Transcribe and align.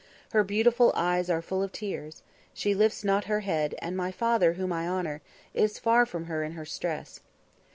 Her 0.33 0.43
beautiful 0.43 0.91
eyes 0.95 1.29
are 1.29 1.43
full 1.43 1.61
of 1.61 1.71
tears, 1.71 2.23
she 2.55 2.73
lifts 2.73 3.03
not 3.03 3.25
her 3.25 3.41
head, 3.41 3.75
and 3.83 3.95
my 3.95 4.11
father, 4.11 4.53
whom 4.53 4.73
I 4.73 4.87
honour, 4.89 5.21
is 5.53 5.77
far 5.77 6.07
from 6.07 6.25
her 6.25 6.43
in 6.43 6.53
her 6.53 6.65
stress. 6.65 7.19